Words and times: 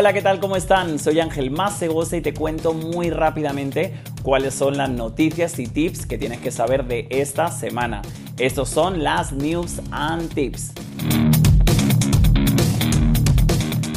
Hola, 0.00 0.12
¿qué 0.12 0.22
tal? 0.22 0.38
¿Cómo 0.38 0.54
están? 0.54 1.00
Soy 1.00 1.18
Ángel 1.18 1.50
Macegosa 1.50 2.16
y 2.16 2.20
te 2.20 2.32
cuento 2.32 2.72
muy 2.72 3.10
rápidamente 3.10 3.94
cuáles 4.22 4.54
son 4.54 4.76
las 4.76 4.88
noticias 4.88 5.58
y 5.58 5.66
tips 5.66 6.06
que 6.06 6.16
tienes 6.16 6.38
que 6.38 6.52
saber 6.52 6.84
de 6.84 7.08
esta 7.10 7.50
semana. 7.50 8.02
Estos 8.38 8.68
son 8.68 9.02
las 9.02 9.32
news 9.32 9.82
and 9.90 10.32
tips. 10.32 10.72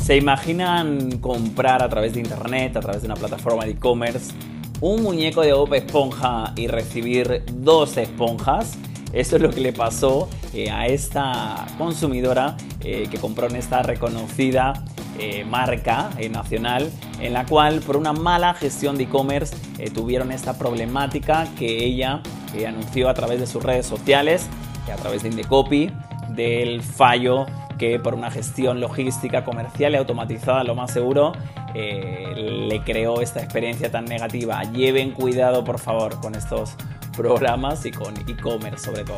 ¿Se 0.04 0.18
imaginan 0.18 1.20
comprar 1.20 1.84
a 1.84 1.90
través 1.90 2.16
de 2.16 2.22
internet, 2.22 2.76
a 2.78 2.80
través 2.80 3.04
de 3.04 3.06
una 3.06 3.16
plataforma 3.16 3.66
de 3.66 3.74
e-commerce, 3.74 4.34
un 4.80 5.04
muñeco 5.04 5.42
de 5.42 5.54
Bob 5.54 5.72
Esponja 5.76 6.54
y 6.56 6.66
recibir 6.66 7.44
dos 7.54 7.96
esponjas? 7.98 8.76
Eso 9.14 9.36
es 9.36 9.42
lo 9.44 9.52
que 9.52 9.62
le 9.62 9.72
pasó 9.72 10.30
eh, 10.52 10.72
a 10.72 10.88
esta 10.88 11.68
consumidora 11.78 12.58
eh, 12.80 13.08
que 13.12 13.20
compró 13.20 13.48
en 13.48 13.58
esta 13.58 13.84
reconocida 13.84 14.74
eh, 15.20 15.44
marca 15.46 16.10
nacional 16.32 16.92
en 17.20 17.34
la 17.34 17.46
cual 17.46 17.82
por 17.82 17.98
una 17.98 18.14
mala 18.14 18.54
gestión 18.54 18.98
de 18.98 19.04
e-commerce 19.04 19.56
tuvieron 19.94 20.32
esta 20.32 20.58
problemática 20.58 21.48
que 21.58 21.84
ella 21.84 22.22
anunció 22.68 23.10
a 23.10 23.14
través 23.14 23.40
de 23.40 23.48
sus 23.48 23.64
redes 23.64 23.86
sociales, 23.86 24.48
a 24.92 24.96
través 24.96 25.24
de 25.24 25.30
Indecopy, 25.30 25.92
del 26.30 26.82
fallo 26.82 27.46
que 27.78 28.00
por 28.00 28.14
una 28.14 28.30
gestión 28.30 28.80
logística, 28.80 29.44
comercial 29.44 29.94
y 29.94 29.98
automatizada, 29.98 30.64
lo 30.64 30.76
más 30.76 30.92
seguro, 30.92 31.34
le 31.74 32.82
creó 32.84 33.22
esta 33.22 33.42
experiencia 33.42 33.90
tan 33.90 34.06
negativa. 34.06 34.62
Lleven 34.64 35.12
cuidado, 35.12 35.64
por 35.64 35.80
favor, 35.80 36.20
con 36.20 36.36
estos 36.36 36.76
programas 37.16 37.86
y 37.86 37.92
con 37.92 38.16
e-commerce 38.28 38.86
sobre 38.86 39.04
todo. 39.04 39.18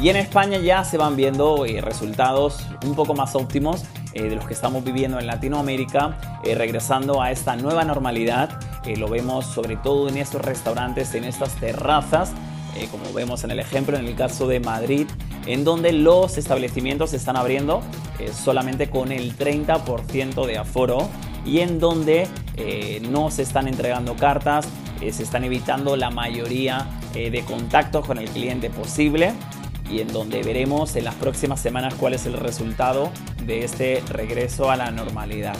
Y 0.00 0.10
en 0.10 0.16
España 0.16 0.58
ya 0.58 0.84
se 0.84 0.98
van 0.98 1.16
viendo 1.16 1.64
eh, 1.64 1.80
resultados 1.80 2.66
un 2.84 2.94
poco 2.94 3.14
más 3.14 3.34
óptimos 3.34 3.84
eh, 4.12 4.24
de 4.24 4.36
los 4.36 4.46
que 4.46 4.52
estamos 4.52 4.84
viviendo 4.84 5.18
en 5.18 5.26
Latinoamérica, 5.26 6.18
eh, 6.44 6.54
regresando 6.54 7.22
a 7.22 7.30
esta 7.30 7.56
nueva 7.56 7.84
normalidad. 7.84 8.60
lo 8.96 9.08
vemos 9.08 9.46
sobre 9.46 9.76
todo 9.76 10.08
en 10.08 10.16
estos 10.18 10.42
restaurantes, 10.42 11.14
en 11.14 11.24
estas 11.24 11.56
terrazas, 11.56 12.32
como 12.92 13.10
vemos 13.12 13.42
en 13.42 13.50
el 13.50 13.58
ejemplo, 13.58 13.96
en 13.96 14.06
el 14.06 14.14
caso 14.14 14.46
de 14.46 14.60
Madrid, 14.60 15.08
en 15.46 15.64
donde 15.64 15.92
los 15.92 16.38
establecimientos 16.38 17.10
se 17.10 17.16
están 17.16 17.36
abriendo 17.36 17.80
solamente 18.32 18.90
con 18.90 19.10
el 19.10 19.36
30% 19.36 20.46
de 20.46 20.58
aforo 20.58 21.08
y 21.44 21.60
en 21.60 21.80
donde 21.80 22.28
no 23.10 23.30
se 23.32 23.42
están 23.42 23.66
entregando 23.66 24.14
cartas, 24.14 24.68
se 25.00 25.22
están 25.22 25.42
evitando 25.42 25.96
la 25.96 26.10
mayoría 26.10 26.86
de 27.14 27.42
contactos 27.44 28.06
con 28.06 28.18
el 28.18 28.28
cliente 28.28 28.70
posible 28.70 29.32
y 29.90 30.00
en 30.00 30.08
donde 30.08 30.42
veremos 30.42 30.96
en 30.96 31.04
las 31.04 31.14
próximas 31.14 31.60
semanas 31.60 31.94
cuál 31.94 32.14
es 32.14 32.26
el 32.26 32.34
resultado 32.34 33.10
de 33.44 33.64
este 33.64 34.02
regreso 34.08 34.70
a 34.70 34.76
la 34.76 34.90
normalidad. 34.90 35.56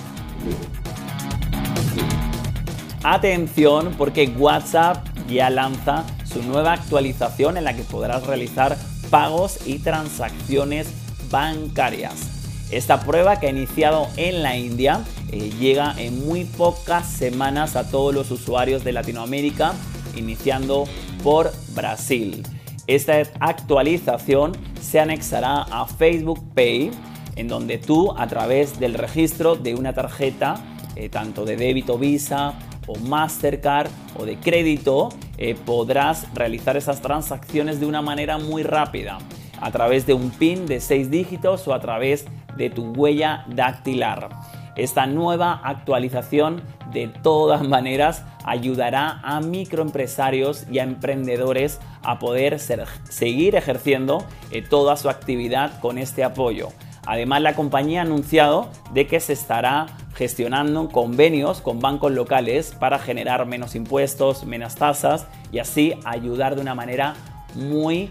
Atención 3.02 3.94
porque 3.96 4.26
WhatsApp 4.36 5.06
ya 5.28 5.50
lanza 5.50 6.04
su 6.24 6.42
nueva 6.42 6.72
actualización 6.72 7.56
en 7.56 7.64
la 7.64 7.74
que 7.74 7.82
podrás 7.82 8.26
realizar 8.26 8.76
pagos 9.10 9.58
y 9.66 9.78
transacciones 9.78 10.88
bancarias. 11.30 12.36
Esta 12.70 13.00
prueba 13.00 13.38
que 13.38 13.46
ha 13.46 13.50
iniciado 13.50 14.08
en 14.16 14.42
la 14.42 14.56
India 14.56 15.04
eh, 15.30 15.50
llega 15.58 15.94
en 15.98 16.26
muy 16.26 16.44
pocas 16.44 17.08
semanas 17.08 17.76
a 17.76 17.88
todos 17.88 18.12
los 18.12 18.30
usuarios 18.32 18.82
de 18.82 18.92
Latinoamérica, 18.92 19.72
iniciando 20.16 20.86
por 21.22 21.52
Brasil. 21.74 22.42
Esta 22.86 23.20
actualización 23.40 24.52
se 24.80 25.00
anexará 25.00 25.62
a 25.62 25.86
Facebook 25.86 26.40
Pay, 26.54 26.92
en 27.34 27.48
donde 27.48 27.78
tú 27.78 28.14
a 28.16 28.28
través 28.28 28.78
del 28.78 28.94
registro 28.94 29.56
de 29.56 29.74
una 29.74 29.92
tarjeta, 29.92 30.62
eh, 30.94 31.08
tanto 31.08 31.44
de 31.44 31.56
débito 31.56 31.98
Visa 31.98 32.54
o 32.86 32.96
Mastercard 32.96 33.90
o 34.16 34.24
de 34.24 34.36
crédito, 34.36 35.08
eh, 35.36 35.56
podrás 35.56 36.32
realizar 36.32 36.76
esas 36.76 37.02
transacciones 37.02 37.80
de 37.80 37.86
una 37.86 38.02
manera 38.02 38.38
muy 38.38 38.62
rápida, 38.62 39.18
a 39.60 39.70
través 39.72 40.06
de 40.06 40.14
un 40.14 40.30
PIN 40.30 40.66
de 40.66 40.80
6 40.80 41.10
dígitos 41.10 41.66
o 41.66 41.74
a 41.74 41.80
través 41.80 42.24
de 42.56 42.70
tu 42.70 42.92
huella 42.92 43.44
dactilar. 43.48 44.28
Esta 44.76 45.06
nueva 45.06 45.60
actualización 45.64 46.62
de 46.92 47.08
todas 47.08 47.66
maneras 47.66 48.24
ayudará 48.44 49.20
a 49.22 49.40
microempresarios 49.40 50.66
y 50.70 50.78
a 50.78 50.84
emprendedores 50.84 51.80
a 52.02 52.18
poder 52.18 52.58
seguir 52.58 53.56
ejerciendo 53.56 54.24
eh, 54.50 54.62
toda 54.62 54.96
su 54.96 55.08
actividad 55.08 55.80
con 55.80 55.96
este 55.98 56.24
apoyo. 56.24 56.68
Además, 57.06 57.40
la 57.40 57.54
compañía 57.54 58.00
ha 58.00 58.02
anunciado 58.02 58.68
de 58.92 59.06
que 59.06 59.20
se 59.20 59.32
estará 59.32 59.86
gestionando 60.14 60.88
convenios 60.88 61.60
con 61.60 61.80
bancos 61.80 62.12
locales 62.12 62.74
para 62.78 62.98
generar 62.98 63.46
menos 63.46 63.74
impuestos, 63.76 64.44
menos 64.44 64.74
tasas 64.74 65.26
y 65.52 65.58
así 65.58 65.94
ayudar 66.04 66.56
de 66.56 66.62
una 66.62 66.74
manera 66.74 67.14
muy 67.54 68.10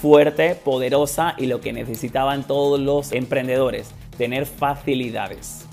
fuerte, 0.00 0.54
poderosa 0.54 1.34
y 1.38 1.46
lo 1.46 1.60
que 1.60 1.72
necesitaban 1.72 2.44
todos 2.44 2.80
los 2.80 3.12
emprendedores, 3.12 3.94
tener 4.16 4.46
facilidades. 4.46 5.63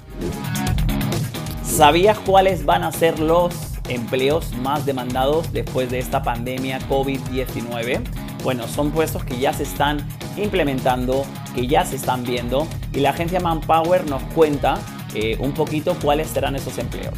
¿Sabías 1.81 2.19
cuáles 2.19 2.63
van 2.63 2.83
a 2.83 2.91
ser 2.91 3.19
los 3.19 3.55
empleos 3.89 4.53
más 4.57 4.85
demandados 4.85 5.51
después 5.51 5.89
de 5.89 5.97
esta 5.97 6.21
pandemia 6.21 6.77
COVID-19? 6.87 8.03
Bueno, 8.43 8.67
son 8.67 8.91
puestos 8.91 9.23
que 9.23 9.39
ya 9.39 9.51
se 9.51 9.63
están 9.63 10.07
implementando, 10.37 11.25
que 11.55 11.65
ya 11.65 11.83
se 11.83 11.95
están 11.95 12.23
viendo 12.23 12.67
y 12.93 12.99
la 12.99 13.09
agencia 13.09 13.39
Manpower 13.39 14.07
nos 14.07 14.21
cuenta 14.35 14.77
eh, 15.15 15.37
un 15.39 15.53
poquito 15.53 15.97
cuáles 15.99 16.27
serán 16.27 16.55
esos 16.55 16.77
empleos. 16.77 17.15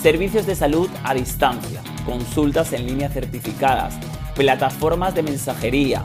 Servicios 0.00 0.46
de 0.46 0.54
salud 0.54 0.88
a 1.02 1.12
distancia, 1.12 1.82
consultas 2.06 2.72
en 2.72 2.86
línea 2.86 3.08
certificadas, 3.08 3.96
plataformas 4.36 5.16
de 5.16 5.24
mensajería, 5.24 6.04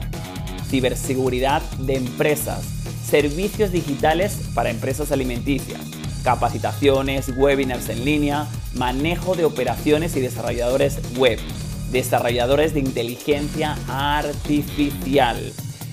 ciberseguridad 0.68 1.62
de 1.78 1.98
empresas, 1.98 2.64
servicios 3.06 3.72
digitales 3.72 4.50
para 4.56 4.72
empresas 4.72 5.12
alimenticias, 5.12 5.80
capacitaciones, 6.30 7.34
webinars 7.36 7.90
en 7.90 8.06
línea, 8.06 8.48
manejo 8.76 9.34
de 9.34 9.46
operaciones 9.46 10.16
y 10.16 10.20
desarrolladores 10.20 11.00
web, 11.18 11.40
desarrolladores 11.92 12.76
de 12.76 12.82
inteligencia 12.82 13.76
artificial. 13.88 15.52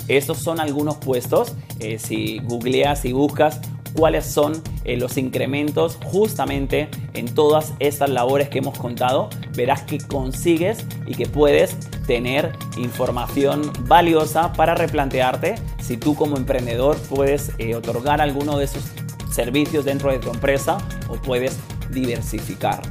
Estos 0.09 0.37
son 0.37 0.61
algunos 0.61 0.97
puestos. 0.97 1.55
Eh, 1.81 1.99
si 1.99 2.41
googleas 2.41 3.07
y 3.07 3.13
buscas 3.13 3.63
cuáles 3.95 4.27
son 4.27 4.63
eh, 4.85 4.99
los 4.99 5.17
incrementos 5.17 5.99
justamente 6.05 6.91
en 7.15 7.35
todas 7.35 7.73
estas 7.79 8.11
labores 8.11 8.51
que 8.51 8.59
hemos 8.59 8.79
contado, 8.79 9.31
verás 9.55 9.85
que 9.85 9.97
consigues 9.97 10.85
y 11.07 11.15
que 11.15 11.25
puedes 11.25 11.79
tener 12.07 12.53
información 12.77 13.73
valiosa 13.89 14.53
para 14.53 14.75
replantearte 14.75 15.55
si 15.81 15.97
tú 15.97 16.15
como 16.15 16.37
emprendedor 16.37 16.99
puedes 17.09 17.53
eh, 17.57 17.75
otorgar 17.75 18.21
alguno 18.21 18.59
de 18.59 18.67
esos 18.67 18.83
servicios 19.37 19.85
dentro 19.85 20.11
de 20.11 20.19
tu 20.19 20.31
empresa 20.31 20.79
o 21.09 21.15
puedes 21.15 21.59
diversificar. 21.91 22.83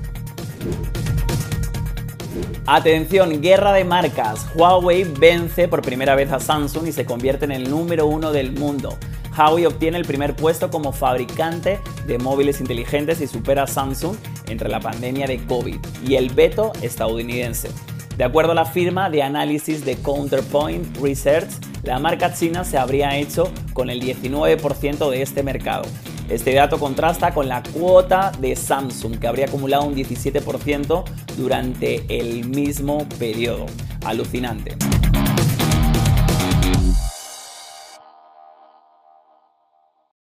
Atención, 2.68 3.42
guerra 3.42 3.74
de 3.74 3.84
marcas. 3.84 4.48
Huawei 4.56 5.04
vence 5.04 5.68
por 5.68 5.82
primera 5.82 6.16
vez 6.16 6.32
a 6.32 6.40
Samsung 6.40 6.88
y 6.88 6.92
se 6.92 7.06
convierte 7.06 7.46
en 7.46 7.52
el 7.52 7.70
número 7.70 8.08
uno 8.08 8.32
del 8.32 8.52
mundo. 8.52 8.98
Huawei 9.38 9.66
obtiene 9.66 9.98
el 9.98 10.06
primer 10.06 10.36
puesto 10.36 10.70
como 10.70 10.92
fabricante 10.92 11.80
de 12.08 12.18
móviles 12.18 12.62
inteligentes 12.62 13.22
y 13.22 13.28
supera 13.28 13.64
a 13.64 13.68
Samsung 13.68 14.16
entre 14.48 14.70
la 14.70 14.80
pandemia 14.80 15.28
de 15.28 15.44
COVID 15.46 15.78
y 16.08 16.16
el 16.16 16.30
veto 16.30 16.72
estadounidense. 16.82 17.70
De 18.18 18.24
acuerdo 18.24 18.54
a 18.54 18.56
la 18.56 18.66
firma 18.66 19.10
de 19.10 19.24
análisis 19.24 19.84
de 19.84 19.98
Counterpoint 19.98 20.98
Research, 20.98 21.50
la 21.84 22.00
marca 22.00 22.34
china 22.34 22.64
se 22.64 22.78
habría 22.78 23.18
hecho 23.18 23.52
con 23.74 23.90
el 23.90 24.02
19% 24.02 25.10
de 25.10 25.22
este 25.22 25.44
mercado. 25.44 25.84
Este 26.30 26.56
dato 26.56 26.80
contrasta 26.80 27.34
con 27.34 27.48
la 27.48 27.62
cuota 27.62 28.32
de 28.40 28.56
Samsung, 28.56 29.20
que 29.20 29.28
habría 29.28 29.46
acumulado 29.46 29.84
un 29.84 29.96
17% 29.96 31.04
durante 31.38 32.04
el 32.10 32.48
mismo 32.50 33.08
periodo. 33.20 33.68
Alucinante. 34.04 34.76